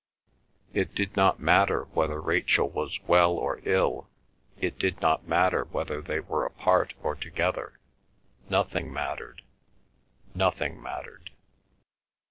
It 0.73 0.95
did 0.95 1.15
not 1.15 1.39
matter 1.39 1.83
whether 1.93 2.19
Rachel 2.19 2.67
was 2.67 2.99
well 3.05 3.33
or 3.33 3.61
ill; 3.65 4.09
it 4.59 4.79
did 4.79 4.99
not 4.99 5.27
matter 5.27 5.65
whether 5.65 6.01
they 6.01 6.19
were 6.19 6.43
apart 6.43 6.95
or 7.03 7.13
together; 7.13 7.77
nothing 8.49 8.91
mattered—nothing 8.91 10.81
mattered. 10.81 11.29